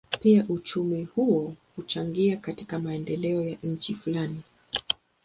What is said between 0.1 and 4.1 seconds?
Pia uchumi huo huchangia katika maendeleo ya nchi